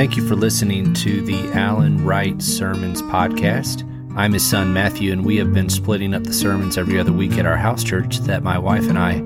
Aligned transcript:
Thank 0.00 0.16
you 0.16 0.24
for 0.26 0.34
listening 0.34 0.94
to 0.94 1.20
the 1.20 1.52
Alan 1.52 2.02
Wright 2.02 2.40
Sermons 2.40 3.02
podcast. 3.02 3.86
I'm 4.16 4.32
his 4.32 4.48
son 4.48 4.72
Matthew, 4.72 5.12
and 5.12 5.22
we 5.22 5.36
have 5.36 5.52
been 5.52 5.68
splitting 5.68 6.14
up 6.14 6.24
the 6.24 6.32
sermons 6.32 6.78
every 6.78 6.98
other 6.98 7.12
week 7.12 7.32
at 7.32 7.44
our 7.44 7.58
house 7.58 7.84
church 7.84 8.20
that 8.20 8.42
my 8.42 8.58
wife 8.58 8.88
and 8.88 8.98
I 8.98 9.18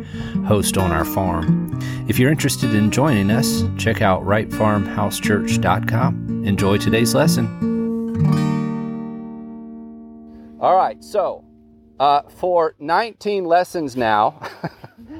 host 0.48 0.76
on 0.76 0.90
our 0.90 1.04
farm. 1.04 1.78
If 2.08 2.18
you're 2.18 2.32
interested 2.32 2.74
in 2.74 2.90
joining 2.90 3.30
us, 3.30 3.62
check 3.78 4.02
out 4.02 4.24
wrightfarmhousechurch.com. 4.24 6.44
Enjoy 6.44 6.76
today's 6.76 7.14
lesson. 7.14 7.46
All 10.60 10.74
right, 10.74 11.04
so 11.04 11.44
uh, 12.00 12.22
for 12.22 12.74
19 12.80 13.44
lessons 13.44 13.96
now, 13.96 14.40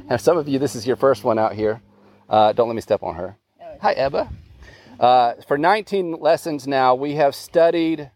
and 0.08 0.20
some 0.20 0.36
of 0.36 0.48
you, 0.48 0.58
this 0.58 0.74
is 0.74 0.84
your 0.84 0.96
first 0.96 1.22
one 1.22 1.38
out 1.38 1.54
here. 1.54 1.80
Uh, 2.28 2.52
don't 2.52 2.66
let 2.66 2.74
me 2.74 2.82
step 2.82 3.04
on 3.04 3.14
her. 3.14 3.38
Hi, 3.80 3.92
Ebba. 3.92 4.28
Uh, 4.98 5.34
for 5.46 5.58
19 5.58 6.18
lessons 6.20 6.66
now, 6.66 6.94
we 6.94 7.14
have 7.14 7.34
studied 7.34 8.10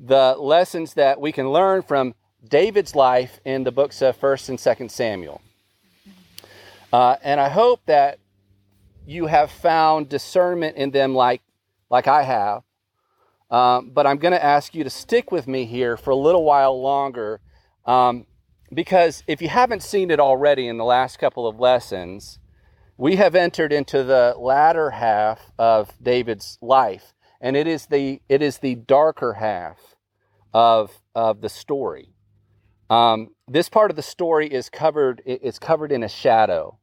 the 0.00 0.34
lessons 0.38 0.94
that 0.94 1.20
we 1.20 1.32
can 1.32 1.50
learn 1.50 1.82
from 1.82 2.14
David's 2.46 2.94
life 2.94 3.40
in 3.44 3.64
the 3.64 3.72
books 3.72 4.02
of 4.02 4.18
1st 4.18 4.48
and 4.50 4.58
2nd 4.58 4.90
Samuel. 4.90 5.40
Uh, 6.92 7.16
and 7.22 7.40
I 7.40 7.48
hope 7.48 7.80
that 7.86 8.18
you 9.06 9.26
have 9.26 9.50
found 9.50 10.08
discernment 10.08 10.76
in 10.76 10.90
them 10.90 11.14
like, 11.14 11.42
like 11.90 12.08
I 12.08 12.22
have. 12.22 12.62
Um, 13.50 13.90
but 13.90 14.06
I'm 14.06 14.18
going 14.18 14.32
to 14.32 14.44
ask 14.44 14.74
you 14.74 14.82
to 14.82 14.90
stick 14.90 15.30
with 15.30 15.46
me 15.46 15.64
here 15.64 15.96
for 15.96 16.10
a 16.10 16.16
little 16.16 16.42
while 16.42 16.80
longer 16.80 17.40
um, 17.84 18.26
because 18.72 19.22
if 19.28 19.40
you 19.40 19.48
haven't 19.48 19.84
seen 19.84 20.10
it 20.10 20.18
already 20.18 20.66
in 20.66 20.76
the 20.76 20.84
last 20.84 21.18
couple 21.18 21.46
of 21.46 21.60
lessons, 21.60 22.40
we 22.98 23.16
have 23.16 23.34
entered 23.34 23.72
into 23.72 24.02
the 24.02 24.34
latter 24.38 24.90
half 24.90 25.52
of 25.58 25.92
David's 26.02 26.58
life, 26.62 27.12
and 27.40 27.56
it 27.56 27.66
is 27.66 27.86
the 27.86 28.22
it 28.28 28.42
is 28.42 28.58
the 28.58 28.74
darker 28.74 29.34
half 29.34 29.96
of 30.54 31.02
of 31.14 31.40
the 31.40 31.48
story. 31.48 32.14
Um, 32.88 33.30
this 33.48 33.68
part 33.68 33.90
of 33.90 33.96
the 33.96 34.02
story 34.02 34.52
is 34.52 34.70
covered 34.70 35.22
is 35.26 35.58
covered 35.58 35.92
in 35.92 36.02
a 36.02 36.08
shadow, 36.08 36.78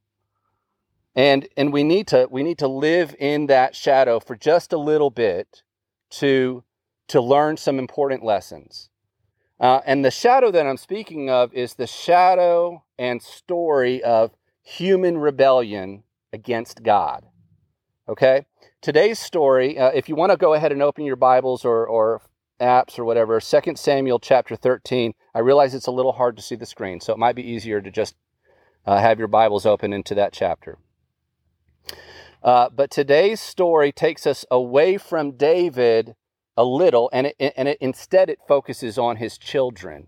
and 1.16 1.48
and 1.58 1.74
we 1.74 1.84
need 1.84 2.08
to 2.08 2.28
we 2.30 2.44
need 2.44 2.59
to 2.59 2.68
live 2.68 3.16
in 3.20 3.48
that 3.48 3.76
shadow 3.76 4.20
for 4.20 4.36
just 4.36 4.72
a 4.74 4.78
little 4.78 5.09
bit 5.09 5.64
to 6.12 6.64
to 7.08 7.22
learn 7.22 7.58
some 7.58 7.80
important 7.80 8.24
lessons. 8.24 8.90
Uh, 9.59 9.82
and 9.86 10.04
the 10.04 10.12
shadow 10.12 10.52
that 10.52 10.66
I'm 10.66 10.78
speaking 10.78 11.30
of 11.30 11.54
is 11.54 11.76
the 11.76 11.88
shadow 11.88 12.84
and 12.98 13.22
story 13.22 14.04
of 14.04 14.32
human 14.64 15.18
rebellion 15.18 16.04
against 16.34 16.84
God. 16.84 17.26
Okay? 18.09 18.45
Today's 18.81 19.20
story, 19.20 19.78
uh, 19.78 19.92
if 19.92 20.09
you 20.09 20.16
want 20.16 20.31
to 20.31 20.38
go 20.38 20.53
ahead 20.53 20.73
and 20.73 20.81
open 20.81 21.06
your 21.06 21.16
Bibles 21.16 21.64
or, 21.64 21.88
or 21.88 22.22
apps 22.59 23.00
or 23.00 23.06
whatever, 23.06 23.40
2 23.40 23.75
Samuel 23.75 24.20
chapter 24.20 24.56
13, 24.58 25.14
I 25.34 25.40
realize 25.40 25.73
it's 25.73 25.88
a 25.88 25.92
little 25.92 26.12
hard 26.14 26.36
to 26.36 26.44
see 26.44 26.56
the 26.56 26.66
screen, 26.66 27.00
so 27.00 27.14
it 27.14 27.20
might 27.20 27.36
be 27.36 27.50
easier 27.50 27.80
to 27.80 27.90
just 27.90 28.16
uh, 28.86 29.00
have 29.00 29.20
your 29.20 29.30
Bibles 29.30 29.66
open 29.66 29.94
into 29.94 30.16
that 30.16 30.34
chapter. 30.34 30.78
Uh, 32.44 32.70
but 32.70 32.92
today's 32.92 33.40
story 33.40 33.94
takes 33.94 34.28
us 34.28 34.44
away 34.52 34.97
from 34.97 35.31
David 35.31 36.16
a 36.58 36.66
little, 36.66 37.09
and 37.14 37.28
it, 37.28 37.53
and 37.56 37.70
it, 37.70 37.78
instead 37.80 38.30
it 38.30 38.40
focuses 38.47 38.97
on 38.97 39.16
his 39.16 39.38
children. 39.38 40.08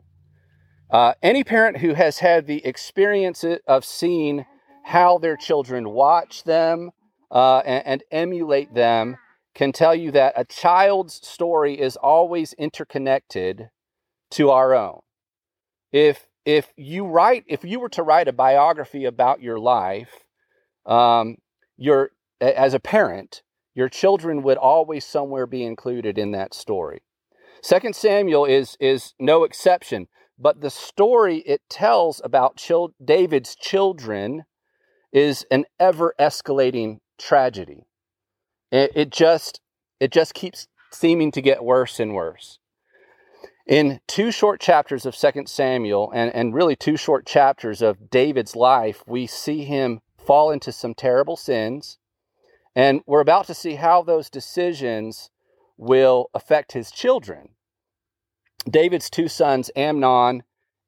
Uh, 0.92 1.14
any 1.24 1.44
parent 1.44 1.78
who 1.78 1.94
has 1.94 2.20
had 2.20 2.46
the 2.46 2.64
experience 2.66 3.46
of 3.66 3.86
seeing 3.86 4.46
how 4.86 5.18
their 5.18 5.36
children 5.36 5.90
watch 5.90 6.44
them 6.44 6.92
uh, 7.32 7.58
and, 7.66 7.88
and 7.88 8.04
emulate 8.12 8.72
them 8.76 9.18
can 9.56 9.72
tell 9.72 9.96
you 9.96 10.12
that 10.12 10.32
a 10.38 10.46
child's 10.46 11.16
story 11.28 11.80
is 11.80 11.96
always 11.96 12.54
interconnected 12.54 13.70
to 14.30 14.52
our 14.52 14.76
own. 14.76 15.00
If 15.92 16.28
if 16.46 16.72
you 16.78 17.08
write 17.08 17.46
if 17.48 17.64
you 17.64 17.80
were 17.80 17.90
to 17.90 18.04
write 18.04 18.28
a 18.28 18.34
biography 18.34 19.06
about 19.06 19.42
your 19.42 19.58
life, 19.58 20.12
um, 20.86 21.38
your 21.78 22.12
as 22.40 22.76
a 22.76 22.80
parent, 22.80 23.42
your 23.74 23.90
children 23.90 24.44
would 24.44 24.58
always 24.58 25.04
somewhere 25.04 25.48
be 25.48 25.64
included 25.64 26.20
in 26.20 26.32
that 26.34 26.54
story. 26.54 27.02
Second 27.64 27.96
Samuel 27.96 28.46
is 28.46 28.78
is 28.80 29.16
no 29.20 29.46
exception, 29.46 30.10
but 30.38 30.62
the 30.62 30.70
story 30.70 31.38
it 31.38 31.62
tells 31.72 32.22
about 32.24 32.58
chil- 32.58 32.94
David's 33.04 33.56
children 33.56 34.44
is 35.16 35.46
an 35.50 35.64
ever 35.80 36.14
escalating 36.20 37.00
tragedy. 37.18 37.88
It, 38.70 38.92
it 38.96 39.10
just 39.10 39.62
it 40.00 40.12
just 40.12 40.34
keeps 40.34 40.68
seeming 40.92 41.32
to 41.32 41.42
get 41.42 41.64
worse 41.64 42.02
and 42.02 42.14
worse. 42.14 42.60
In 43.66 44.02
two 44.08 44.30
short 44.30 44.60
chapters 44.60 45.06
of 45.06 45.16
2 45.16 45.46
Samuel, 45.48 46.12
and, 46.14 46.36
and 46.36 46.54
really 46.54 46.76
two 46.76 46.98
short 46.98 47.26
chapters 47.26 47.82
of 47.82 48.10
David's 48.12 48.56
life, 48.56 49.04
we 49.08 49.26
see 49.26 49.64
him 49.64 50.02
fall 50.18 50.52
into 50.52 50.72
some 50.72 50.94
terrible 50.94 51.38
sins. 51.38 51.98
And 52.76 53.02
we're 53.08 53.22
about 53.22 53.48
to 53.48 53.54
see 53.54 53.76
how 53.76 54.04
those 54.04 54.30
decisions 54.30 55.30
will 55.78 56.30
affect 56.34 56.74
his 56.74 56.92
children. 56.92 57.50
David's 58.70 59.10
two 59.10 59.30
sons, 59.30 59.72
Amnon 59.76 60.44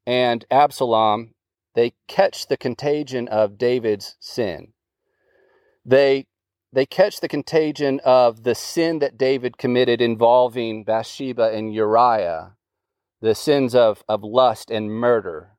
and 0.06 0.44
Absalom, 0.50 1.34
they 1.78 1.92
catch 2.08 2.48
the 2.48 2.56
contagion 2.56 3.28
of 3.28 3.56
David's 3.56 4.16
sin. 4.18 4.72
They 5.84 6.26
they 6.72 6.84
catch 6.84 7.20
the 7.20 7.28
contagion 7.28 8.00
of 8.04 8.42
the 8.42 8.56
sin 8.56 8.98
that 8.98 9.16
David 9.16 9.58
committed 9.58 10.00
involving 10.00 10.82
Bathsheba 10.82 11.52
and 11.52 11.72
Uriah, 11.72 12.56
the 13.20 13.36
sins 13.36 13.76
of, 13.76 14.02
of 14.08 14.24
lust 14.24 14.72
and 14.72 14.90
murder. 14.90 15.52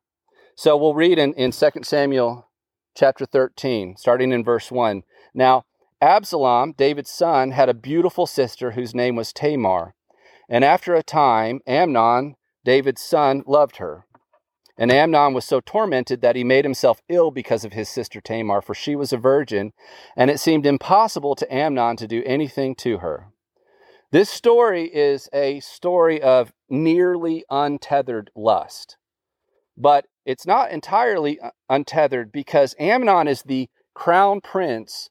So 0.56 0.76
we'll 0.76 0.94
read 0.94 1.18
in, 1.18 1.34
in 1.36 1.52
2 1.52 1.70
Samuel 1.84 2.50
chapter 2.96 3.26
13, 3.26 3.96
starting 3.96 4.34
in 4.34 4.44
verse 4.44 4.70
1. 4.70 5.04
Now, 5.34 5.64
Absalom, 6.02 6.74
David's 6.74 7.12
son, 7.12 7.52
had 7.52 7.70
a 7.70 7.74
beautiful 7.74 8.28
sister 8.28 8.72
whose 8.72 8.94
name 8.94 9.16
was 9.16 9.32
Tamar. 9.32 9.96
And 10.50 10.66
after 10.66 10.94
a 10.96 11.02
time, 11.02 11.62
Amnon, 11.66 12.36
David's 12.66 13.02
son, 13.02 13.42
loved 13.48 13.78
her. 13.78 14.06
And 14.80 14.94
Amnon 14.94 15.34
was 15.34 15.44
so 15.44 15.60
tormented 15.60 16.22
that 16.22 16.38
he 16.38 16.46
made 16.46 16.64
himself 16.64 17.02
ill 17.10 17.32
because 17.32 17.66
of 17.66 17.74
his 17.74 17.90
sister 17.90 18.22
Tamar, 18.22 18.62
for 18.62 18.74
she 18.74 18.96
was 18.96 19.12
a 19.12 19.18
virgin, 19.18 19.74
and 20.16 20.32
it 20.32 20.40
seemed 20.40 20.66
impossible 20.66 21.36
to 21.36 21.54
Amnon 21.54 21.98
to 21.98 22.08
do 22.08 22.24
anything 22.26 22.76
to 22.76 23.00
her. 23.00 23.28
This 24.12 24.30
story 24.30 24.86
is 24.86 25.28
a 25.34 25.60
story 25.60 26.22
of 26.22 26.54
nearly 26.70 27.44
untethered 27.50 28.32
lust. 28.38 28.96
But 29.76 30.06
it's 30.26 30.48
not 30.48 30.72
entirely 30.72 31.42
untethered 31.68 32.32
because 32.32 32.74
Amnon 32.80 33.28
is 33.28 33.44
the 33.44 33.68
crown 33.94 34.40
prince 34.40 35.10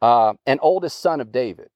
uh, 0.00 0.34
and 0.46 0.60
oldest 0.62 1.00
son 1.00 1.20
of 1.20 1.32
David. 1.32 1.70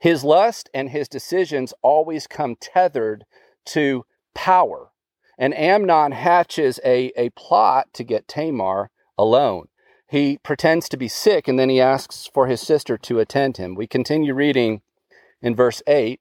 His 0.00 0.24
lust 0.24 0.70
and 0.72 0.88
his 0.88 1.08
decisions 1.08 1.74
always 1.82 2.26
come 2.26 2.56
tethered 2.58 3.26
to 3.66 4.06
power 4.34 4.92
and 5.38 5.56
Amnon 5.56 6.12
hatches 6.12 6.80
a, 6.84 7.12
a 7.16 7.30
plot 7.30 7.88
to 7.94 8.04
get 8.04 8.28
Tamar 8.28 8.90
alone. 9.18 9.68
He 10.08 10.38
pretends 10.38 10.88
to 10.88 10.96
be 10.96 11.08
sick 11.08 11.48
and 11.48 11.58
then 11.58 11.68
he 11.68 11.80
asks 11.80 12.28
for 12.32 12.46
his 12.46 12.60
sister 12.60 12.96
to 12.98 13.18
attend 13.18 13.56
him. 13.56 13.74
We 13.74 13.86
continue 13.86 14.34
reading 14.34 14.82
in 15.42 15.54
verse 15.54 15.82
8. 15.86 16.20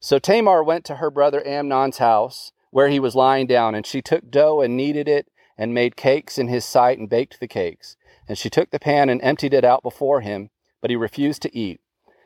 So 0.00 0.18
Tamar 0.18 0.62
went 0.62 0.84
to 0.86 0.96
her 0.96 1.10
brother 1.10 1.44
Amnon's 1.46 1.98
house 1.98 2.52
where 2.70 2.88
he 2.88 3.00
was 3.00 3.14
lying 3.14 3.46
down, 3.46 3.74
and 3.74 3.86
she 3.86 4.02
took 4.02 4.30
dough 4.30 4.60
and 4.60 4.76
kneaded 4.76 5.08
it 5.08 5.28
and 5.56 5.74
made 5.74 5.96
cakes 5.96 6.38
in 6.38 6.48
his 6.48 6.64
sight 6.64 6.98
and 6.98 7.08
baked 7.08 7.40
the 7.40 7.48
cakes. 7.48 7.96
And 8.28 8.36
she 8.36 8.50
took 8.50 8.70
the 8.70 8.78
pan 8.78 9.08
and 9.08 9.20
emptied 9.22 9.54
it 9.54 9.64
out 9.64 9.82
before 9.82 10.20
him, 10.20 10.50
but 10.80 10.90
he 10.90 10.96
refused 10.96 11.42
to 11.42 11.56
eat. 11.56 11.80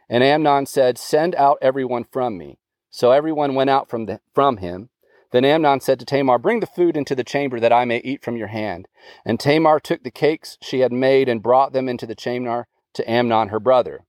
And 0.09 0.23
Amnon 0.23 0.67
said, 0.67 0.99
Send 0.99 1.35
out 1.37 1.59
everyone 1.63 2.05
from 2.05 2.37
me. 2.37 2.59
So 2.91 3.13
everyone 3.13 3.55
went 3.55 3.71
out 3.71 3.89
from, 3.89 4.07
the, 4.07 4.21
from 4.35 4.59
him. 4.59 4.91
Then 5.33 5.45
Amnon 5.47 5.81
said 5.81 5.99
to 5.99 6.05
Tamar, 6.05 6.39
Bring 6.39 6.61
the 6.61 6.67
food 6.67 6.97
into 6.97 7.15
the 7.15 7.25
chamber 7.25 7.59
that 7.59 7.73
I 7.73 7.85
may 7.85 7.99
eat 7.99 8.23
from 8.23 8.37
your 8.37 8.49
hand. 8.49 8.87
And 9.25 9.41
Tamar 9.41 9.81
took 9.81 10.03
the 10.03 10.11
cakes 10.11 10.59
she 10.61 10.81
had 10.81 10.93
made 10.93 11.29
and 11.29 11.43
brought 11.43 11.73
them 11.73 11.89
into 11.89 12.07
the 12.07 12.15
chamber 12.15 12.69
to 12.95 13.11
Amnon 13.11 13.49
her 13.49 13.59
brother. 13.59 14.05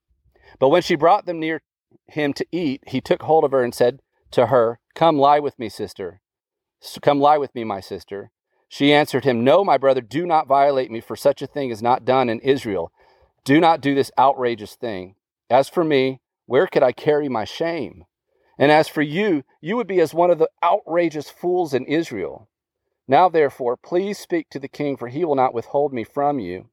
But 0.60 0.70
when 0.70 0.82
she 0.82 0.96
brought 0.96 1.26
them 1.26 1.40
near 1.40 1.62
him 2.08 2.34
to 2.34 2.46
eat, 2.52 2.84
he 2.88 3.02
took 3.02 3.24
hold 3.24 3.46
of 3.46 3.52
her 3.52 3.64
and 3.64 3.74
said 3.74 4.02
to 4.32 4.48
her, 4.48 4.80
Come 4.96 5.18
lie 5.18 5.40
with 5.40 5.58
me, 5.58 5.70
sister. 5.70 6.22
Come 7.02 7.20
lie 7.20 7.38
with 7.38 7.56
me, 7.56 7.64
my 7.64 7.80
sister. 7.80 8.32
She 8.68 8.92
answered 8.92 9.24
him, 9.24 9.44
No, 9.44 9.64
my 9.64 9.78
brother, 9.78 10.02
do 10.02 10.26
not 10.26 10.48
violate 10.48 10.92
me, 10.92 11.00
for 11.00 11.16
such 11.16 11.42
a 11.42 11.48
thing 11.48 11.70
is 11.70 11.82
not 11.82 12.04
done 12.04 12.28
in 12.28 12.40
Israel. 12.40 12.92
Do 13.46 13.62
not 13.62 13.82
do 13.82 13.96
this 13.96 14.12
outrageous 14.18 14.76
thing. 14.76 15.16
As 15.50 15.70
for 15.70 15.84
me, 15.84 16.20
where 16.48 16.68
could 16.68 16.84
I 16.84 16.92
carry 16.92 17.30
my 17.30 17.46
shame? 17.46 18.04
And 18.58 18.72
as 18.72 18.88
for 18.88 19.02
you, 19.02 19.44
you 19.62 19.76
would 19.76 19.88
be 19.88 20.00
as 20.00 20.14
one 20.14 20.30
of 20.30 20.40
the 20.40 20.50
outrageous 20.64 21.30
fools 21.30 21.74
in 21.74 21.86
Israel. 21.86 22.50
Now, 23.08 23.30
therefore, 23.30 23.78
please 23.78 24.18
speak 24.18 24.50
to 24.50 24.60
the 24.60 24.68
king, 24.68 24.96
for 24.96 25.08
he 25.08 25.26
will 25.26 25.36
not 25.36 25.54
withhold 25.54 25.94
me 25.94 26.04
from 26.04 26.40
you. 26.40 26.70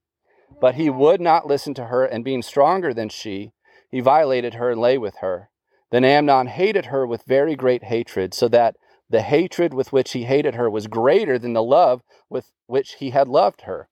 But 0.60 0.74
he 0.74 0.90
would 0.90 1.20
not 1.20 1.46
listen 1.46 1.74
to 1.74 1.86
her, 1.86 2.04
and 2.04 2.24
being 2.24 2.42
stronger 2.42 2.92
than 2.92 3.08
she, 3.08 3.52
he 3.90 4.00
violated 4.00 4.54
her 4.54 4.70
and 4.70 4.80
lay 4.80 4.98
with 4.98 5.16
her. 5.16 5.50
Then 5.90 6.04
Amnon 6.04 6.46
hated 6.46 6.86
her 6.86 7.06
with 7.06 7.24
very 7.24 7.56
great 7.56 7.84
hatred, 7.84 8.34
so 8.34 8.46
that 8.48 8.76
the 9.08 9.22
hatred 9.22 9.74
with 9.74 9.92
which 9.92 10.12
he 10.12 10.24
hated 10.24 10.54
her 10.54 10.70
was 10.70 10.86
greater 10.86 11.38
than 11.38 11.52
the 11.52 11.62
love 11.62 12.02
with 12.28 12.52
which 12.66 12.94
he 13.00 13.10
had 13.10 13.26
loved 13.26 13.62
her. 13.62 13.88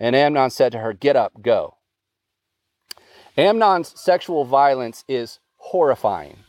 And 0.00 0.16
Amnon 0.16 0.50
said 0.50 0.72
to 0.72 0.78
her, 0.78 0.94
Get 0.94 1.16
up, 1.16 1.42
go. 1.42 1.76
Amnon's 3.36 3.98
sexual 4.00 4.44
violence 4.44 5.04
is 5.08 5.40
horrifying. 5.56 6.43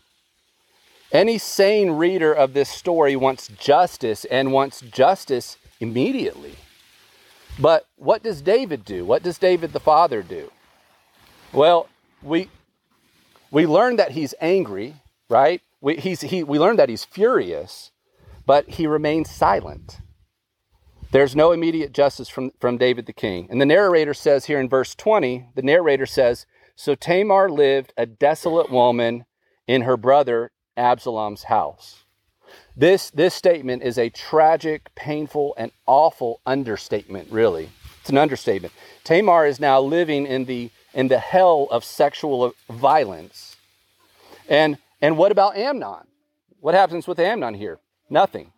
Any 1.15 1.37
sane 1.37 1.91
reader 1.91 2.33
of 2.33 2.53
this 2.53 2.67
story 2.67 3.15
wants 3.15 3.47
justice 3.47 4.25
and 4.25 4.51
wants 4.51 4.81
justice 4.81 5.55
immediately. 5.79 6.55
But 7.57 7.87
what 7.95 8.21
does 8.21 8.41
David 8.41 8.83
do? 8.83 9.05
What 9.05 9.23
does 9.23 9.37
David 9.37 9.71
the 9.71 9.79
father 9.79 10.21
do? 10.21 10.51
Well, 11.53 11.87
we 12.21 12.49
we 13.49 13.65
learn 13.65 13.95
that 13.95 14.11
he's 14.11 14.33
angry, 14.41 14.95
right? 15.29 15.61
We, 15.79 15.95
he's, 15.95 16.19
he, 16.19 16.43
we 16.43 16.59
learn 16.59 16.75
that 16.75 16.89
he's 16.89 17.05
furious, 17.05 17.91
but 18.45 18.71
he 18.71 18.85
remains 18.85 19.29
silent. 19.29 19.99
There's 21.11 21.33
no 21.33 21.53
immediate 21.53 21.93
justice 21.93 22.27
from, 22.27 22.51
from 22.59 22.77
David 22.77 23.05
the 23.05 23.13
king. 23.13 23.47
And 23.49 23.61
the 23.61 23.65
narrator 23.65 24.13
says 24.13 24.47
here 24.47 24.59
in 24.59 24.67
verse 24.67 24.93
20, 24.93 25.51
the 25.55 25.61
narrator 25.61 26.05
says, 26.05 26.45
So 26.75 26.93
Tamar 26.93 27.49
lived 27.49 27.93
a 27.95 28.05
desolate 28.05 28.69
woman 28.69 29.23
in 29.65 29.83
her 29.83 29.95
brother 29.95 30.51
Absalom's 30.77 31.43
house. 31.43 32.03
This, 32.75 33.09
this 33.09 33.33
statement 33.33 33.83
is 33.83 33.97
a 33.97 34.09
tragic, 34.09 34.93
painful, 34.95 35.53
and 35.57 35.71
awful 35.85 36.41
understatement, 36.45 37.31
really. 37.31 37.69
It's 38.01 38.09
an 38.09 38.17
understatement. 38.17 38.73
Tamar 39.03 39.45
is 39.45 39.59
now 39.59 39.79
living 39.79 40.25
in 40.25 40.45
the, 40.45 40.69
in 40.93 41.07
the 41.07 41.19
hell 41.19 41.67
of 41.71 41.83
sexual 41.83 42.53
violence. 42.69 43.55
And, 44.47 44.77
and 45.01 45.17
what 45.17 45.31
about 45.31 45.55
Amnon? 45.55 46.07
What 46.59 46.75
happens 46.75 47.07
with 47.07 47.19
Amnon 47.19 47.55
here? 47.55 47.79
Nothing. 48.09 48.51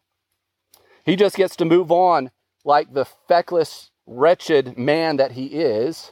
He 1.06 1.16
just 1.16 1.38
gets 1.38 1.56
to 1.58 1.66
move 1.66 1.92
on 1.92 2.32
like 2.66 2.94
the 2.94 3.06
feckless, 3.06 3.92
wretched 4.06 4.78
man 4.78 5.18
that 5.18 5.34
he 5.34 5.46
is. 5.46 6.12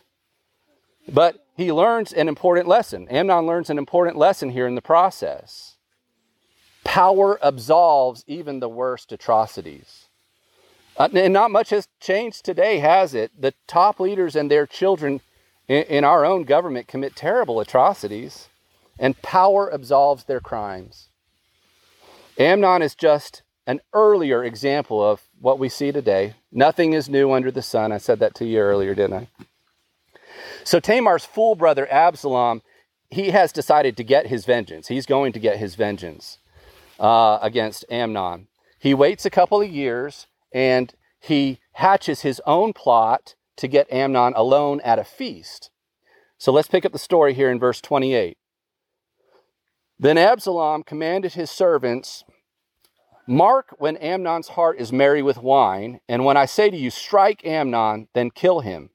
But 1.08 1.46
he 1.58 1.72
learns 1.72 2.14
an 2.14 2.28
important 2.28 2.68
lesson. 2.68 3.08
Amnon 3.10 3.46
learns 3.46 3.70
an 3.70 3.78
important 3.78 4.18
lesson 4.18 4.50
here 4.50 4.68
in 4.68 4.76
the 4.76 4.82
process. 4.82 5.75
Power 6.86 7.38
absolves 7.42 8.24
even 8.26 8.62
the 8.62 8.70
worst 8.70 9.12
atrocities. 9.12 10.06
Uh, 10.96 11.10
and 11.14 11.34
not 11.34 11.52
much 11.52 11.72
has 11.72 11.90
changed 12.00 12.46
today, 12.46 12.80
has 12.80 13.14
it? 13.14 13.32
The 13.38 13.54
top 13.68 14.00
leaders 14.00 14.36
and 14.36 14.50
their 14.50 14.66
children 14.66 15.20
in, 15.68 15.84
in 15.84 16.04
our 16.06 16.26
own 16.26 16.44
government 16.44 16.88
commit 16.88 17.16
terrible 17.16 17.60
atrocities, 17.60 18.48
and 18.98 19.22
power 19.22 19.70
absolves 19.74 20.24
their 20.24 20.40
crimes. 20.40 21.10
Amnon 22.38 22.82
is 22.82 22.96
just 22.96 23.42
an 23.68 23.82
earlier 23.94 24.44
example 24.44 25.04
of 25.04 25.24
what 25.42 25.60
we 25.60 25.68
see 25.68 25.92
today. 25.92 26.36
Nothing 26.52 26.94
is 26.94 27.10
new 27.10 27.32
under 27.32 27.52
the 27.52 27.62
sun. 27.62 27.92
I 27.92 27.98
said 27.98 28.20
that 28.20 28.36
to 28.36 28.46
you 28.46 28.60
earlier, 28.60 28.96
didn't 28.96 29.14
I? 29.14 29.28
So 30.64 30.80
Tamar's 30.80 31.26
full 31.26 31.56
brother 31.56 31.92
Absalom, 31.92 32.62
he 33.10 33.32
has 33.32 33.52
decided 33.52 33.98
to 33.98 34.04
get 34.04 34.28
his 34.28 34.46
vengeance. 34.46 34.88
He's 34.88 35.06
going 35.06 35.34
to 35.34 35.40
get 35.40 35.58
his 35.58 35.76
vengeance 35.76 36.38
uh, 37.00 37.40
against 37.42 37.86
Amnon. 37.90 38.48
He 38.80 38.94
waits 38.94 39.26
a 39.26 39.30
couple 39.30 39.62
of 39.62 39.70
years 39.70 40.28
and 40.54 40.94
he 41.20 41.60
hatches 41.74 42.22
his 42.22 42.42
own 42.46 42.74
plot 42.74 43.36
to 43.58 43.68
get 43.68 43.92
Amnon 43.92 44.34
alone 44.36 44.82
at 44.82 45.00
a 45.00 45.04
feast. 45.04 45.72
So 46.38 46.52
let's 46.52 46.68
pick 46.68 46.86
up 46.86 46.92
the 46.92 47.00
story 47.00 47.34
here 47.34 47.50
in 47.50 47.60
verse 47.60 47.82
28. 47.82 48.38
Then 49.98 50.18
Absalom 50.18 50.84
commanded 50.84 51.34
his 51.34 51.50
servants, 51.50 52.24
Mark 53.28 53.76
when 53.80 53.98
Amnon's 53.98 54.50
heart 54.50 54.78
is 54.80 54.92
merry 54.92 55.22
with 55.22 55.38
wine, 55.38 56.00
and 56.08 56.26
when 56.26 56.38
I 56.38 56.46
say 56.46 56.70
to 56.70 56.78
you, 56.78 56.92
Strike 56.92 57.46
Amnon, 57.46 58.08
then 58.14 58.30
kill 58.30 58.60
him. 58.60 58.92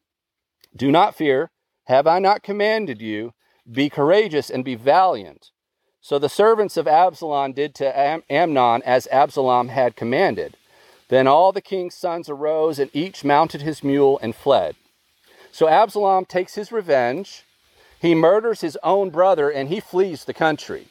Do 0.76 0.92
not 0.92 1.16
fear. 1.16 1.50
Have 1.84 2.06
I 2.06 2.20
not 2.20 2.42
commanded 2.42 3.00
you? 3.00 3.32
Be 3.70 3.88
courageous 3.88 4.48
and 4.50 4.64
be 4.64 4.76
valiant. 4.76 5.50
So 6.02 6.18
the 6.18 6.28
servants 6.28 6.76
of 6.76 6.88
Absalom 6.88 7.52
did 7.52 7.74
to 7.76 7.98
Am- 7.98 8.22
Amnon 8.30 8.82
as 8.82 9.06
Absalom 9.08 9.68
had 9.68 9.96
commanded. 9.96 10.56
Then 11.08 11.26
all 11.26 11.52
the 11.52 11.60
king's 11.60 11.94
sons 11.94 12.28
arose, 12.28 12.78
and 12.78 12.90
each 12.94 13.24
mounted 13.24 13.62
his 13.62 13.84
mule 13.84 14.18
and 14.22 14.34
fled. 14.34 14.76
So 15.52 15.68
Absalom 15.68 16.24
takes 16.24 16.54
his 16.54 16.72
revenge. 16.72 17.44
He 18.00 18.14
murders 18.14 18.60
his 18.60 18.78
own 18.82 19.10
brother, 19.10 19.50
and 19.50 19.68
he 19.68 19.80
flees 19.80 20.24
the 20.24 20.32
country. 20.32 20.86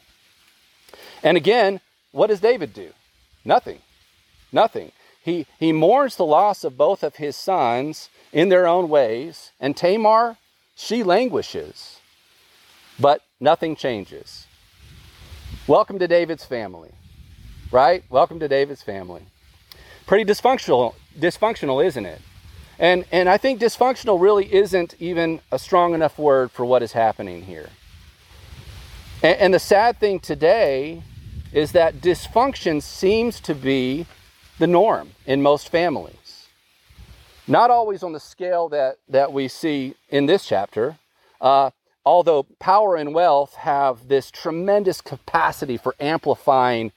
And 1.24 1.38
again, 1.38 1.80
what 2.12 2.28
does 2.28 2.40
David 2.40 2.74
do? 2.74 2.92
Nothing. 3.46 3.80
Nothing. 4.52 4.92
He, 5.24 5.48
he 5.60 5.72
mourns 5.72 6.16
the 6.16 6.26
loss 6.26 6.64
of 6.64 6.78
both 6.78 7.04
of 7.04 7.16
his 7.16 7.36
sons 7.36 8.10
in 8.32 8.50
their 8.50 8.68
own 8.68 8.90
ways, 8.90 9.52
and 9.60 9.76
Tamar, 9.76 10.38
she 10.76 11.04
languishes. 11.04 12.00
But 13.00 13.22
nothing 13.40 13.76
changes. 13.76 14.46
Welcome 15.70 16.00
to 16.00 16.08
David's 16.08 16.44
family, 16.44 16.90
right? 17.72 18.04
Welcome 18.10 18.40
to 18.40 18.48
David's 18.48 18.82
family. 18.82 19.22
Pretty 20.08 20.26
dysfunctional, 20.26 20.96
dysfunctional, 21.16 21.86
isn't 21.86 22.08
it? 22.08 22.20
And, 22.80 23.06
and 23.12 23.30
I 23.30 23.38
think 23.38 23.62
dysfunctional 23.62 24.20
really 24.20 24.52
isn't 24.52 24.96
even 24.98 25.42
a 25.52 25.60
strong 25.60 25.94
enough 25.94 26.18
word 26.18 26.50
for 26.50 26.66
what 26.66 26.82
is 26.82 26.94
happening 26.94 27.44
here. 27.44 27.70
And, 29.22 29.38
and 29.38 29.54
the 29.54 29.60
sad 29.60 30.00
thing 30.00 30.20
today 30.20 31.04
is 31.54 31.74
that 31.74 32.02
dysfunction 32.02 32.82
seems 32.82 33.40
to 33.42 33.54
be 33.54 34.08
the 34.58 34.66
norm 34.66 35.12
in 35.28 35.44
most 35.44 35.70
families. 35.70 36.48
Not 37.48 37.70
always 37.70 38.02
on 38.02 38.14
the 38.14 38.20
scale 38.20 38.70
that, 38.70 38.96
that 39.08 39.32
we 39.32 39.48
see 39.48 39.94
in 40.10 40.26
this 40.26 40.48
chapter, 40.48 40.98
uh, 41.40 41.70
although 42.10 42.42
power 42.58 42.96
and 42.96 43.14
wealth 43.14 43.54
have 43.54 44.08
this 44.08 44.32
tremendous 44.32 45.00
capacity 45.00 45.78
for 45.78 45.94
amplifying 46.00 46.92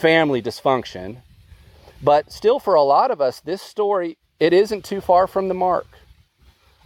family 0.00 0.40
dysfunction, 0.40 1.16
but 2.00 2.30
still 2.30 2.60
for 2.60 2.74
a 2.74 2.82
lot 2.82 3.10
of 3.10 3.20
us, 3.20 3.40
this 3.40 3.60
story, 3.60 4.16
it 4.38 4.52
isn't 4.52 4.84
too 4.84 5.00
far 5.00 5.26
from 5.26 5.48
the 5.48 5.54
mark. 5.54 5.88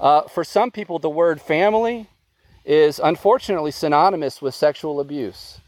Uh, 0.00 0.22
for 0.22 0.42
some 0.42 0.70
people, 0.70 0.98
the 0.98 1.10
word 1.10 1.38
family 1.38 2.06
is 2.64 2.98
unfortunately 2.98 3.70
synonymous 3.70 4.40
with 4.40 4.54
sexual 4.54 4.98
abuse 4.98 5.60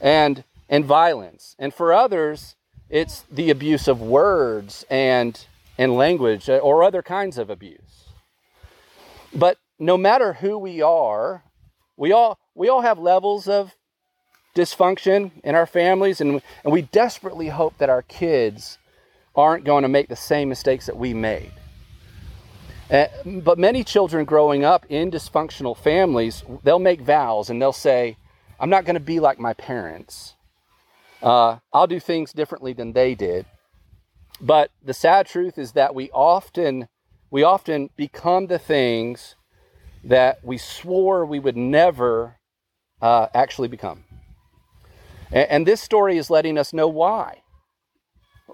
and, 0.00 0.44
and 0.68 0.84
violence. 0.84 1.56
And 1.58 1.74
for 1.74 1.92
others, 1.92 2.54
it's 2.88 3.24
the 3.28 3.50
abuse 3.50 3.88
of 3.88 4.00
words 4.00 4.84
and, 4.88 5.44
and 5.76 5.96
language 5.96 6.48
or 6.48 6.84
other 6.84 7.02
kinds 7.02 7.38
of 7.38 7.50
abuse. 7.50 8.04
But 9.34 9.58
no 9.80 9.96
matter 9.96 10.34
who 10.34 10.56
we 10.58 10.80
are, 10.80 11.42
we 11.96 12.12
all 12.12 12.38
we 12.54 12.68
all 12.68 12.82
have 12.82 12.98
levels 12.98 13.48
of 13.48 13.74
dysfunction 14.54 15.30
in 15.44 15.54
our 15.54 15.66
families 15.66 16.20
and, 16.20 16.40
and 16.64 16.72
we 16.72 16.82
desperately 16.82 17.48
hope 17.48 17.76
that 17.78 17.90
our 17.90 18.02
kids 18.02 18.78
aren't 19.34 19.64
going 19.64 19.82
to 19.82 19.88
make 19.88 20.08
the 20.08 20.16
same 20.16 20.48
mistakes 20.48 20.86
that 20.86 20.96
we 20.96 21.12
made. 21.12 21.52
Uh, 22.90 23.06
but 23.24 23.58
many 23.58 23.84
children 23.84 24.24
growing 24.24 24.64
up 24.64 24.86
in 24.88 25.10
dysfunctional 25.10 25.76
families, 25.76 26.42
they'll 26.62 26.78
make 26.78 27.00
vows 27.00 27.50
and 27.50 27.60
they'll 27.60 27.72
say, 27.72 28.16
I'm 28.58 28.70
not 28.70 28.84
going 28.84 28.94
to 28.94 29.00
be 29.00 29.20
like 29.20 29.38
my 29.38 29.52
parents. 29.52 30.34
Uh, 31.22 31.58
I'll 31.72 31.86
do 31.86 32.00
things 32.00 32.32
differently 32.32 32.72
than 32.72 32.92
they 32.92 33.14
did. 33.14 33.44
But 34.40 34.70
the 34.82 34.94
sad 34.94 35.26
truth 35.26 35.58
is 35.58 35.72
that 35.72 35.94
we 35.94 36.10
often 36.10 36.88
we 37.30 37.42
often 37.42 37.90
become 37.96 38.46
the 38.46 38.58
things 38.58 39.34
that 40.06 40.38
we 40.44 40.56
swore 40.56 41.26
we 41.26 41.40
would 41.40 41.56
never 41.56 42.38
uh, 43.02 43.26
actually 43.34 43.68
become. 43.68 44.04
And, 45.32 45.50
and 45.50 45.66
this 45.66 45.80
story 45.80 46.16
is 46.16 46.30
letting 46.30 46.56
us 46.56 46.72
know 46.72 46.88
why. 46.88 47.42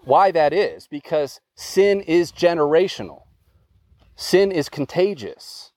Why 0.05 0.31
that 0.33 0.53
is, 0.53 0.89
because 0.89 1.41
sin 1.55 2.01
is 2.01 2.33
generational, 2.33 3.21
sin 4.17 4.51
is 4.51 4.69
contagious. 4.69 5.71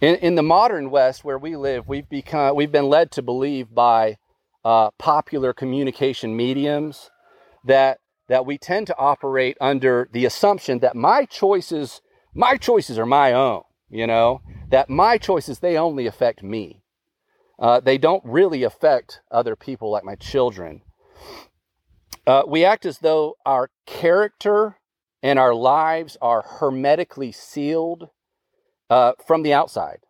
In, 0.00 0.16
in 0.16 0.34
the 0.34 0.42
modern 0.42 0.90
West, 0.90 1.24
where 1.24 1.38
we 1.38 1.56
live, 1.56 1.88
we've, 1.88 2.08
become, 2.08 2.54
we've 2.54 2.70
been 2.72 2.88
led 2.88 3.10
to 3.12 3.22
believe 3.22 3.74
by 3.74 4.18
uh, 4.64 4.90
popular 4.98 5.52
communication 5.52 6.36
mediums 6.36 7.10
that, 7.64 7.98
that 8.28 8.44
we 8.44 8.58
tend 8.58 8.86
to 8.88 8.96
operate 8.98 9.56
under 9.60 10.08
the 10.12 10.24
assumption 10.24 10.80
that 10.80 10.94
my 10.94 11.24
choices, 11.24 12.02
my 12.34 12.56
choices 12.56 12.98
are 12.98 13.06
my 13.06 13.32
own, 13.32 13.62
you 13.88 14.06
know, 14.06 14.40
that 14.68 14.90
my 14.90 15.18
choices, 15.18 15.58
they 15.58 15.76
only 15.76 16.06
affect 16.06 16.42
me. 16.42 16.82
Uh, 17.58 17.80
they 17.80 17.98
don't 17.98 18.24
really 18.24 18.62
affect 18.62 19.20
other 19.30 19.56
people 19.56 19.90
like 19.90 20.04
my 20.04 20.14
children. 20.14 20.82
Uh, 22.26 22.42
we 22.46 22.64
act 22.64 22.86
as 22.86 22.98
though 22.98 23.36
our 23.44 23.70
character 23.86 24.76
and 25.22 25.38
our 25.38 25.54
lives 25.54 26.16
are 26.20 26.42
hermetically 26.42 27.32
sealed 27.32 28.10
uh, 28.90 29.12
from 29.26 29.42
the 29.42 29.52
outside. 29.52 30.00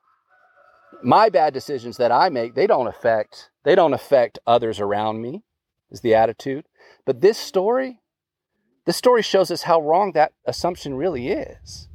my 1.03 1.29
bad 1.29 1.55
decisions 1.55 1.97
that 1.97 2.11
I 2.11 2.29
make, 2.29 2.55
they 2.55 2.67
don't 2.67 2.89
affect 2.89 3.51
they 3.65 3.75
don't 3.75 3.95
affect 3.95 4.39
others 4.47 4.81
around 4.81 5.21
me. 5.21 5.43
Is 5.91 6.01
the 6.03 6.15
attitude. 6.15 6.67
But 7.07 7.23
this 7.23 7.39
story, 7.39 8.01
this 8.85 8.97
story 8.97 9.23
shows 9.23 9.51
us 9.51 9.63
how 9.63 9.81
wrong 9.81 10.13
that 10.13 10.33
assumption 10.45 10.95
really 10.95 11.29
is. 11.29 11.88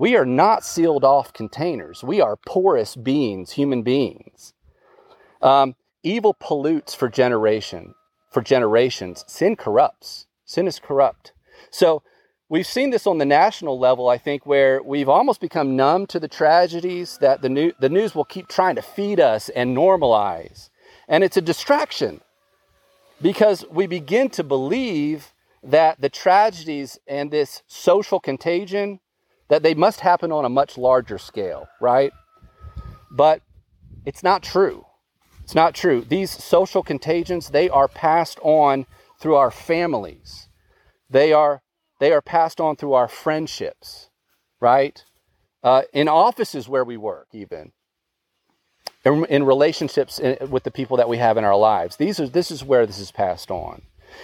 We 0.00 0.16
are 0.16 0.24
not 0.24 0.64
sealed 0.64 1.04
off 1.04 1.34
containers. 1.34 2.02
We 2.02 2.22
are 2.22 2.38
porous 2.46 2.96
beings, 2.96 3.52
human 3.52 3.82
beings. 3.82 4.54
Um, 5.42 5.76
evil 6.02 6.32
pollutes 6.32 6.94
for 6.94 7.10
generation, 7.10 7.94
for 8.30 8.40
generations. 8.40 9.26
Sin 9.28 9.56
corrupts. 9.56 10.26
Sin 10.46 10.66
is 10.66 10.78
corrupt. 10.78 11.34
So 11.70 12.02
we've 12.48 12.66
seen 12.66 12.88
this 12.88 13.06
on 13.06 13.18
the 13.18 13.26
national 13.26 13.78
level, 13.78 14.08
I 14.08 14.16
think, 14.16 14.46
where 14.46 14.82
we've 14.82 15.10
almost 15.10 15.38
become 15.38 15.76
numb 15.76 16.06
to 16.06 16.18
the 16.18 16.28
tragedies 16.28 17.18
that 17.20 17.42
the, 17.42 17.50
new, 17.50 17.72
the 17.78 17.90
news 17.90 18.14
will 18.14 18.24
keep 18.24 18.48
trying 18.48 18.76
to 18.76 18.82
feed 18.82 19.20
us 19.20 19.50
and 19.50 19.76
normalize. 19.76 20.70
And 21.08 21.22
it's 21.22 21.36
a 21.36 21.42
distraction 21.42 22.22
because 23.20 23.66
we 23.70 23.86
begin 23.86 24.30
to 24.30 24.44
believe 24.44 25.34
that 25.62 26.00
the 26.00 26.08
tragedies 26.08 26.98
and 27.06 27.30
this 27.30 27.62
social 27.66 28.18
contagion 28.18 29.00
that 29.50 29.62
they 29.62 29.74
must 29.74 30.00
happen 30.00 30.32
on 30.32 30.46
a 30.46 30.48
much 30.48 30.78
larger 30.78 31.18
scale, 31.18 31.68
right? 31.80 32.12
But 33.10 33.42
it's 34.06 34.22
not 34.22 34.42
true. 34.42 34.86
It's 35.42 35.54
not 35.54 35.74
true. 35.74 36.02
These 36.08 36.30
social 36.30 36.82
contagions, 36.82 37.50
they 37.50 37.68
are 37.68 37.88
passed 37.88 38.38
on 38.42 38.86
through 39.18 39.34
our 39.34 39.50
families. 39.50 40.48
They 41.10 41.32
are 41.32 41.62
they 41.98 42.12
are 42.12 42.22
passed 42.22 42.60
on 42.60 42.76
through 42.76 42.94
our 42.94 43.08
friendships, 43.08 44.08
right? 44.58 45.04
Uh, 45.62 45.82
in 45.92 46.08
offices 46.08 46.66
where 46.66 46.84
we 46.84 46.96
work, 46.96 47.28
even 47.32 47.72
in, 49.04 49.24
in 49.26 49.44
relationships 49.44 50.18
in, 50.18 50.50
with 50.50 50.62
the 50.62 50.70
people 50.70 50.96
that 50.96 51.08
we 51.08 51.18
have 51.18 51.36
in 51.36 51.44
our 51.44 51.56
lives. 51.56 51.96
These 51.96 52.20
are 52.20 52.28
this 52.28 52.50
is 52.50 52.64
where 52.64 52.86
this 52.86 52.98
is 52.98 53.10
passed 53.10 53.50
on. 53.50 53.82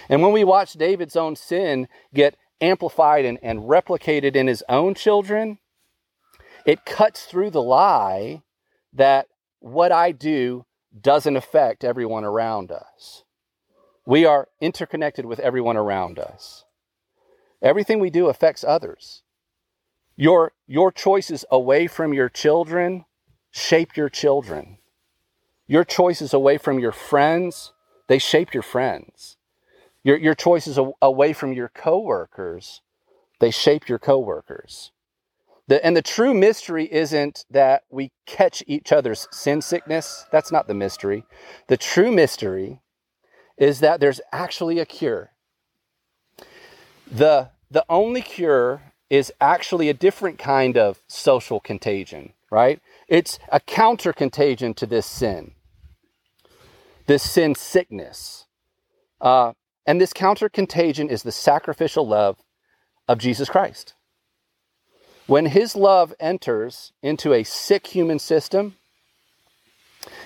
And 0.09 0.21
when 0.21 0.31
we 0.31 0.43
watch 0.43 0.73
David's 0.73 1.15
own 1.15 1.35
sin 1.35 1.87
get 2.13 2.37
amplified 2.61 3.25
and, 3.25 3.39
and 3.41 3.61
replicated 3.61 4.35
in 4.35 4.47
his 4.47 4.63
own 4.67 4.95
children, 4.95 5.59
it 6.65 6.85
cuts 6.85 7.25
through 7.25 7.51
the 7.51 7.61
lie 7.61 8.43
that 8.93 9.27
what 9.59 9.91
I 9.91 10.11
do 10.11 10.65
doesn't 10.99 11.35
affect 11.35 11.83
everyone 11.83 12.23
around 12.23 12.71
us. 12.71 13.23
We 14.05 14.25
are 14.25 14.47
interconnected 14.61 15.25
with 15.25 15.39
everyone 15.39 15.77
around 15.77 16.19
us. 16.19 16.65
Everything 17.61 17.99
we 17.99 18.09
do 18.09 18.27
affects 18.27 18.63
others. 18.63 19.23
Your, 20.15 20.53
your 20.65 20.91
choices 20.91 21.45
away 21.51 21.87
from 21.87 22.13
your 22.13 22.29
children 22.29 23.05
shape 23.51 23.95
your 23.95 24.09
children. 24.09 24.77
Your 25.67 25.83
choices 25.83 26.33
away 26.33 26.57
from 26.57 26.79
your 26.79 26.91
friends, 26.91 27.73
they 28.07 28.19
shape 28.19 28.53
your 28.53 28.63
friends. 28.63 29.36
Your, 30.07 30.15
your 30.15 30.35
choices 30.35 30.79
away 31.01 31.33
from 31.33 31.51
your 31.51 31.67
coworkers, 31.67 32.79
they 33.41 33.51
shape 33.51 33.89
your 33.89 33.99
coworkers. 33.99 34.93
The, 35.67 35.85
and 35.85 35.97
the 35.97 36.01
true 36.01 36.33
mystery 36.33 36.87
isn't 36.89 37.43
that 37.51 37.83
we 37.89 38.13
catch 38.25 38.63
each 38.67 38.93
other's 38.93 39.27
sin 39.33 39.61
sickness. 39.61 40.25
That's 40.31 40.49
not 40.49 40.69
the 40.69 40.73
mystery. 40.73 41.25
The 41.67 41.75
true 41.75 42.09
mystery 42.09 42.79
is 43.57 43.81
that 43.81 43.99
there's 43.99 44.21
actually 44.31 44.79
a 44.79 44.85
cure. 44.85 45.31
The, 47.11 47.49
the 47.69 47.83
only 47.89 48.21
cure 48.21 48.93
is 49.09 49.33
actually 49.41 49.89
a 49.89 49.93
different 49.93 50.39
kind 50.39 50.77
of 50.77 51.01
social 51.07 51.59
contagion, 51.59 52.31
right? 52.49 52.79
It's 53.09 53.39
a 53.51 53.59
counter 53.59 54.13
contagion 54.13 54.73
to 54.75 54.85
this 54.85 55.05
sin, 55.05 55.51
this 57.07 57.29
sin 57.29 57.55
sickness. 57.55 58.45
Uh, 59.19 59.51
and 59.87 59.99
this 59.99 60.13
counter 60.13 60.49
contagion 60.49 61.09
is 61.09 61.23
the 61.23 61.31
sacrificial 61.31 62.07
love 62.07 62.37
of 63.07 63.17
Jesus 63.17 63.49
Christ. 63.49 63.95
When 65.25 65.47
his 65.47 65.75
love 65.75 66.13
enters 66.19 66.93
into 67.01 67.33
a 67.33 67.43
sick 67.43 67.87
human 67.87 68.19
system, 68.19 68.75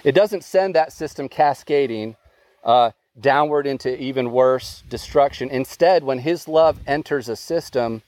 it 0.03 0.13
doesn't 0.13 0.43
send 0.43 0.75
that 0.75 0.91
system 0.91 1.29
cascading 1.29 2.15
uh, 2.63 2.91
downward 3.19 3.67
into 3.67 3.99
even 4.01 4.31
worse 4.31 4.83
destruction. 4.89 5.49
Instead, 5.49 6.03
when 6.03 6.19
his 6.19 6.47
love 6.47 6.79
enters 6.85 7.29
a 7.29 7.35
system, 7.35 8.01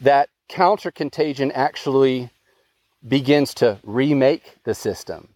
that 0.00 0.28
counter 0.48 0.90
contagion 0.90 1.52
actually 1.52 2.30
begins 3.06 3.54
to 3.54 3.78
remake 3.82 4.56
the 4.64 4.74
system. 4.74 5.28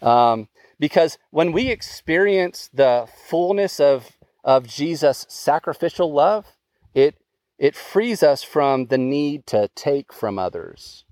Um, 0.00 0.48
because 0.78 1.18
when 1.30 1.52
we 1.52 1.68
experience 1.68 2.68
the 2.72 3.08
fullness 3.28 3.78
of, 3.78 4.10
of 4.44 4.66
Jesus' 4.66 5.26
sacrificial 5.28 6.12
love, 6.12 6.46
it, 6.94 7.16
it 7.58 7.76
frees 7.76 8.22
us 8.22 8.42
from 8.42 8.86
the 8.86 8.98
need 8.98 9.46
to 9.48 9.68
take 9.74 10.12
from 10.12 10.38
others. 10.38 11.04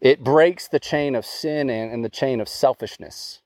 It 0.00 0.22
breaks 0.22 0.68
the 0.68 0.80
chain 0.80 1.14
of 1.14 1.26
sin 1.26 1.68
and, 1.68 1.92
and 1.92 2.04
the 2.04 2.08
chain 2.08 2.40
of 2.40 2.48
selfishness. 2.48 3.40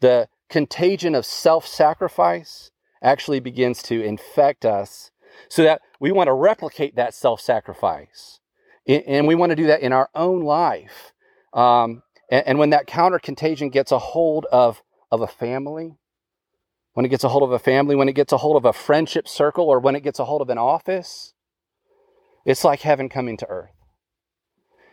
The 0.00 0.28
contagion 0.48 1.14
of 1.14 1.24
self 1.24 1.66
sacrifice 1.66 2.70
actually 3.02 3.40
begins 3.40 3.82
to 3.84 4.02
infect 4.02 4.64
us 4.64 5.10
so 5.48 5.62
that 5.62 5.80
we 6.00 6.12
want 6.12 6.28
to 6.28 6.32
replicate 6.32 6.96
that 6.96 7.14
self 7.14 7.40
sacrifice 7.40 8.40
and 8.86 9.26
we 9.26 9.34
want 9.34 9.50
to 9.50 9.56
do 9.56 9.68
that 9.68 9.80
in 9.80 9.92
our 9.92 10.10
own 10.14 10.42
life. 10.42 11.12
Um, 11.52 12.02
and, 12.30 12.46
and, 12.46 12.58
when 12.58 12.70
that 12.70 12.86
counter 12.86 13.18
contagion 13.18 13.68
gets 13.68 13.92
a 13.92 13.98
hold 13.98 14.46
of, 14.50 14.82
of 15.10 15.20
a 15.20 15.26
family, 15.26 15.98
when 16.94 17.06
it 17.06 17.08
gets 17.08 17.24
a 17.24 17.28
hold 17.28 17.42
of 17.42 17.52
a 17.52 17.58
family, 17.58 17.96
when 17.96 18.08
it 18.08 18.14
gets 18.14 18.32
a 18.32 18.38
hold 18.38 18.56
of 18.56 18.64
a 18.64 18.72
friendship 18.72 19.26
circle, 19.26 19.68
or 19.68 19.78
when 19.78 19.96
it 19.96 20.02
gets 20.02 20.18
a 20.18 20.24
hold 20.24 20.42
of 20.42 20.50
an 20.50 20.58
office, 20.58 21.34
it's 22.44 22.64
like 22.64 22.80
heaven 22.80 23.08
coming 23.08 23.36
to 23.38 23.48
earth. 23.48 23.70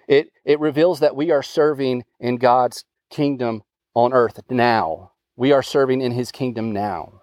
It, 0.08 0.32
it 0.46 0.60
reveals 0.60 1.00
that 1.01 1.15
we 1.15 1.32
are 1.32 1.44
serving 1.44 2.06
in 2.20 2.38
God's 2.38 2.86
kingdom 3.10 3.63
on 3.94 4.13
earth 4.13 4.39
now. 4.50 5.12
We 5.36 5.51
are 5.51 5.63
serving 5.63 6.01
in 6.01 6.12
his 6.12 6.32
kingdom 6.32 6.72
now. 6.72 7.22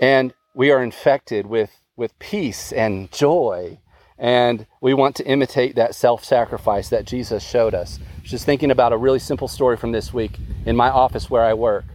And 0.00 0.34
we 0.54 0.70
are 0.70 0.82
infected 0.82 1.46
with, 1.46 1.70
with 1.96 2.18
peace 2.18 2.72
and 2.72 3.12
joy 3.12 3.78
and 4.20 4.66
we 4.82 4.92
want 4.92 5.16
to 5.16 5.26
imitate 5.26 5.76
that 5.76 5.94
self 5.94 6.24
sacrifice 6.24 6.90
that 6.90 7.06
Jesus 7.06 7.42
showed 7.42 7.74
us. 7.74 7.98
Just 8.22 8.44
thinking 8.44 8.70
about 8.70 8.92
a 8.92 8.96
really 8.98 9.18
simple 9.18 9.48
story 9.48 9.78
from 9.78 9.92
this 9.92 10.12
week 10.12 10.32
in 10.66 10.76
my 10.76 10.90
office 10.90 11.30
where 11.30 11.42
I 11.42 11.54
work. 11.54 11.86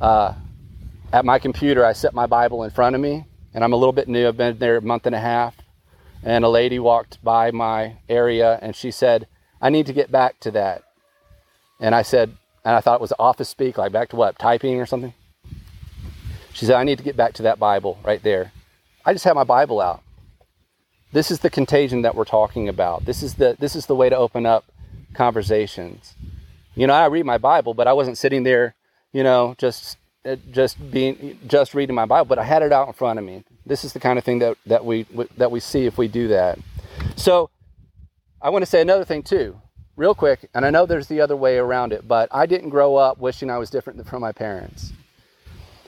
Uh, 0.00 0.34
at 1.12 1.24
my 1.24 1.38
computer, 1.38 1.84
I 1.84 1.92
set 1.92 2.14
my 2.14 2.26
Bible 2.26 2.64
in 2.64 2.70
front 2.70 2.94
of 2.94 3.02
me, 3.02 3.24
and 3.52 3.62
I'm 3.62 3.72
a 3.72 3.76
little 3.76 3.92
bit 3.92 4.08
new. 4.08 4.28
I've 4.28 4.36
been 4.36 4.58
there 4.58 4.76
a 4.76 4.82
month 4.82 5.06
and 5.06 5.14
a 5.14 5.20
half. 5.20 5.56
And 6.22 6.44
a 6.44 6.48
lady 6.48 6.78
walked 6.78 7.22
by 7.24 7.50
my 7.50 7.96
area 8.08 8.58
and 8.60 8.76
she 8.76 8.90
said, 8.90 9.26
I 9.60 9.70
need 9.70 9.86
to 9.86 9.92
get 9.92 10.12
back 10.12 10.38
to 10.40 10.50
that. 10.50 10.82
And 11.80 11.94
I 11.94 12.02
said, 12.02 12.36
and 12.62 12.76
I 12.76 12.80
thought 12.80 12.96
it 12.96 13.00
was 13.00 13.12
office 13.18 13.48
speak, 13.48 13.78
like 13.78 13.92
back 13.92 14.10
to 14.10 14.16
what, 14.16 14.38
typing 14.38 14.78
or 14.80 14.86
something? 14.86 15.14
She 16.52 16.66
said, 16.66 16.76
I 16.76 16.84
need 16.84 16.98
to 16.98 17.04
get 17.04 17.16
back 17.16 17.32
to 17.34 17.42
that 17.44 17.58
Bible 17.58 17.98
right 18.04 18.22
there. 18.22 18.52
I 19.04 19.14
just 19.14 19.24
had 19.24 19.34
my 19.34 19.44
Bible 19.44 19.80
out. 19.80 20.02
This 21.12 21.30
is 21.30 21.40
the 21.40 21.48
contagion 21.48 22.02
that 22.02 22.14
we're 22.14 22.24
talking 22.24 22.68
about. 22.68 23.06
This 23.06 23.22
is 23.22 23.34
the 23.34 23.56
this 23.58 23.74
is 23.74 23.86
the 23.86 23.96
way 23.96 24.08
to 24.10 24.16
open 24.16 24.46
up 24.46 24.70
conversations. 25.14 26.14
You 26.74 26.86
know, 26.86 26.92
I 26.92 27.06
read 27.06 27.24
my 27.24 27.38
Bible, 27.38 27.72
but 27.74 27.88
I 27.88 27.94
wasn't 27.94 28.18
sitting 28.18 28.42
there, 28.42 28.74
you 29.12 29.22
know, 29.22 29.54
just 29.58 29.96
uh, 30.24 30.36
just 30.50 30.90
being 30.90 31.38
just 31.46 31.74
reading 31.74 31.94
my 31.94 32.06
Bible, 32.06 32.26
but 32.26 32.38
I 32.38 32.44
had 32.44 32.62
it 32.62 32.72
out 32.72 32.88
in 32.88 32.92
front 32.92 33.18
of 33.18 33.24
me. 33.24 33.44
This 33.66 33.84
is 33.84 33.92
the 33.92 34.00
kind 34.00 34.18
of 34.18 34.24
thing 34.24 34.40
that 34.40 34.56
that 34.66 34.84
we 34.84 35.06
that 35.36 35.50
we 35.50 35.60
see 35.60 35.86
if 35.86 35.98
we 35.98 36.08
do 36.08 36.28
that. 36.28 36.58
So, 37.16 37.50
I 38.42 38.50
want 38.50 38.62
to 38.62 38.66
say 38.66 38.80
another 38.80 39.04
thing 39.04 39.22
too, 39.22 39.60
real 39.96 40.14
quick, 40.14 40.48
and 40.54 40.64
I 40.64 40.70
know 40.70 40.86
there's 40.86 41.06
the 41.06 41.20
other 41.20 41.36
way 41.36 41.58
around 41.58 41.92
it, 41.92 42.06
but 42.06 42.28
I 42.32 42.46
didn't 42.46 42.70
grow 42.70 42.96
up 42.96 43.18
wishing 43.18 43.50
I 43.50 43.58
was 43.58 43.70
different 43.70 44.06
from 44.06 44.20
my 44.20 44.32
parents 44.32 44.92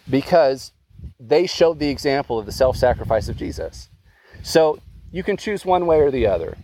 because 0.09 0.73
they 1.19 1.47
showed 1.47 1.79
the 1.79 1.89
example 1.89 2.39
of 2.39 2.47
the 2.47 2.53
self-sacrifice 2.53 3.29
of 3.29 3.37
Jesus. 3.37 3.89
So 4.43 4.81
you 5.11 5.23
can 5.23 5.37
choose 5.37 5.65
one 5.65 5.87
way 5.87 6.01
or 6.01 6.11
the 6.11 6.27
other 6.27 6.57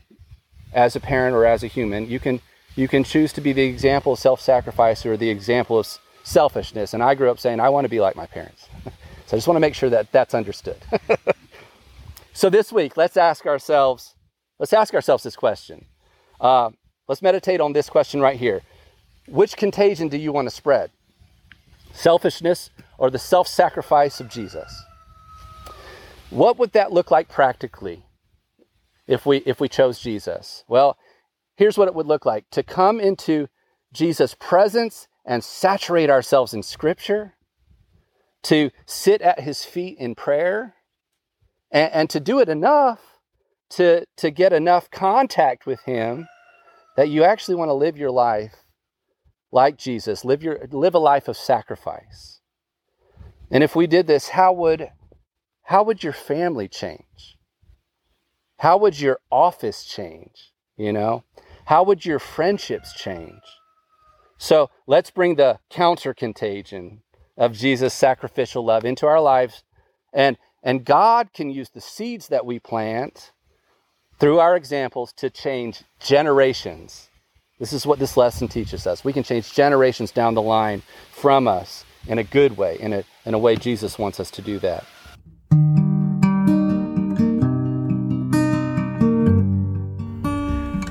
as 0.72 0.96
a 0.96 1.00
parent 1.00 1.34
or 1.34 1.44
as 1.44 1.62
a 1.62 1.68
human. 1.68 2.08
You 2.08 2.18
can 2.18 2.40
you 2.76 2.88
can 2.88 3.02
choose 3.02 3.32
to 3.32 3.40
be 3.40 3.52
the 3.52 3.64
example 3.64 4.12
of 4.12 4.18
self-sacrifice 4.20 5.04
or 5.04 5.16
the 5.16 5.30
example 5.30 5.78
of 5.78 5.98
selfishness. 6.28 6.94
And 6.94 7.02
I 7.02 7.14
grew 7.14 7.30
up 7.30 7.38
saying 7.38 7.60
I 7.60 7.68
want 7.68 7.84
to 7.84 7.88
be 7.88 8.00
like 8.00 8.16
my 8.16 8.26
parents. 8.26 8.68
so 9.26 9.36
I 9.36 9.36
just 9.36 9.46
want 9.46 9.56
to 9.56 9.60
make 9.60 9.74
sure 9.74 9.90
that 9.90 10.10
that's 10.12 10.34
understood. 10.34 10.78
so 12.32 12.50
this 12.50 12.72
week, 12.72 12.96
let's 12.96 13.16
ask 13.16 13.46
ourselves 13.46 14.14
let's 14.58 14.72
ask 14.72 14.94
ourselves 14.94 15.22
this 15.22 15.36
question. 15.36 15.86
Uh, 16.40 16.70
let's 17.08 17.22
meditate 17.22 17.60
on 17.60 17.72
this 17.72 17.88
question 17.88 18.20
right 18.20 18.38
here. 18.38 18.62
Which 19.26 19.56
contagion 19.56 20.08
do 20.08 20.16
you 20.16 20.32
want 20.32 20.48
to 20.48 20.54
spread? 20.54 20.90
Selfishness 21.92 22.70
or 22.96 23.10
the 23.10 23.18
self-sacrifice 23.18 24.20
of 24.20 24.28
Jesus? 24.28 24.84
What 26.30 26.58
would 26.58 26.72
that 26.72 26.92
look 26.92 27.10
like 27.10 27.28
practically? 27.28 28.04
if 29.08 29.24
we 29.26 29.38
if 29.38 29.58
we 29.58 29.68
chose 29.68 29.98
Jesus? 29.98 30.62
Well, 30.68 30.96
here's 31.56 31.76
what 31.76 31.88
it 31.88 31.94
would 31.94 32.06
look 32.06 32.24
like 32.24 32.48
to 32.50 32.62
come 32.62 33.00
into 33.00 33.48
Jesus' 33.92 34.36
presence 34.38 35.08
and 35.28 35.44
saturate 35.44 36.08
ourselves 36.08 36.54
in 36.54 36.62
Scripture, 36.62 37.34
to 38.42 38.70
sit 38.86 39.20
at 39.20 39.40
his 39.40 39.64
feet 39.64 39.98
in 39.98 40.14
prayer, 40.14 40.74
and, 41.70 41.92
and 41.92 42.10
to 42.10 42.18
do 42.18 42.40
it 42.40 42.48
enough 42.48 43.00
to, 43.70 44.06
to 44.16 44.30
get 44.30 44.54
enough 44.54 44.90
contact 44.90 45.66
with 45.66 45.82
him 45.82 46.26
that 46.96 47.10
you 47.10 47.24
actually 47.24 47.56
want 47.56 47.68
to 47.68 47.74
live 47.74 47.98
your 47.98 48.10
life 48.10 48.54
like 49.52 49.76
Jesus, 49.76 50.24
live, 50.24 50.42
your, 50.42 50.66
live 50.70 50.94
a 50.94 50.98
life 50.98 51.28
of 51.28 51.36
sacrifice. 51.36 52.40
And 53.50 53.62
if 53.62 53.76
we 53.76 53.86
did 53.86 54.06
this, 54.06 54.30
how 54.30 54.54
would, 54.54 54.90
how 55.64 55.82
would 55.82 56.02
your 56.02 56.14
family 56.14 56.68
change? 56.68 57.36
How 58.58 58.78
would 58.78 58.98
your 58.98 59.20
office 59.30 59.84
change? 59.84 60.52
You 60.78 60.92
know, 60.92 61.24
how 61.66 61.82
would 61.82 62.06
your 62.06 62.18
friendships 62.18 62.94
change? 62.94 63.42
So 64.38 64.70
let's 64.86 65.10
bring 65.10 65.34
the 65.34 65.58
counter 65.68 66.14
contagion 66.14 67.02
of 67.36 67.52
Jesus' 67.52 67.92
sacrificial 67.92 68.64
love 68.64 68.84
into 68.84 69.06
our 69.06 69.20
lives. 69.20 69.64
And, 70.12 70.38
and 70.62 70.84
God 70.84 71.32
can 71.34 71.50
use 71.50 71.70
the 71.70 71.80
seeds 71.80 72.28
that 72.28 72.46
we 72.46 72.58
plant 72.58 73.32
through 74.18 74.38
our 74.38 74.56
examples 74.56 75.12
to 75.14 75.30
change 75.30 75.82
generations. 76.00 77.08
This 77.58 77.72
is 77.72 77.86
what 77.86 77.98
this 77.98 78.16
lesson 78.16 78.48
teaches 78.48 78.86
us. 78.86 79.04
We 79.04 79.12
can 79.12 79.24
change 79.24 79.52
generations 79.52 80.12
down 80.12 80.34
the 80.34 80.42
line 80.42 80.82
from 81.12 81.48
us 81.48 81.84
in 82.06 82.18
a 82.18 82.24
good 82.24 82.56
way, 82.56 82.78
in 82.78 82.92
a, 82.92 83.04
in 83.24 83.34
a 83.34 83.38
way 83.38 83.56
Jesus 83.56 83.98
wants 83.98 84.20
us 84.20 84.30
to 84.32 84.42
do 84.42 84.58
that. 84.60 84.84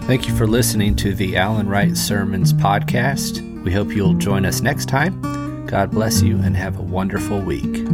Thank 0.08 0.30
you 0.30 0.34
for 0.38 0.48
listening 0.48 0.96
to 0.98 1.14
the 1.14 1.36
Alan 1.36 1.68
Wright 1.68 1.98
Sermons 1.98 2.54
podcast. 2.54 3.42
We 3.66 3.74
hope 3.74 3.92
you'll 3.92 4.14
join 4.14 4.46
us 4.46 4.62
next 4.62 4.86
time. 4.86 5.66
God 5.66 5.92
bless 5.92 6.22
you 6.22 6.38
and 6.38 6.56
have 6.56 6.80
a 6.80 6.82
wonderful 6.82 7.42
week. 7.42 7.86